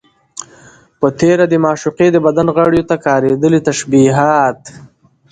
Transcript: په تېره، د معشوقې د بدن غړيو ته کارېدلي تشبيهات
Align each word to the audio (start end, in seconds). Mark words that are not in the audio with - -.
په 0.99 1.07
تېره، 1.19 1.45
د 1.49 1.53
معشوقې 1.65 2.07
د 2.11 2.17
بدن 2.25 2.47
غړيو 2.55 2.87
ته 2.89 2.95
کارېدلي 3.05 3.59
تشبيهات 3.69 4.59